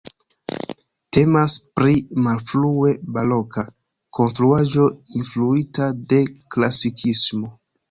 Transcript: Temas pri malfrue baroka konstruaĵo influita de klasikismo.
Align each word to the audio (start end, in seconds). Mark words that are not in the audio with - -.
Temas 1.17 1.57
pri 1.79 1.93
malfrue 2.29 2.95
baroka 3.19 3.67
konstruaĵo 4.21 4.89
influita 5.23 5.93
de 6.15 6.25
klasikismo. 6.57 7.57